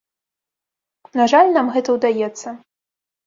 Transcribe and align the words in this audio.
На 1.19 1.27
жаль, 1.33 1.51
нам 1.57 1.69
гэта 1.77 1.89
ўдаецца. 1.97 2.47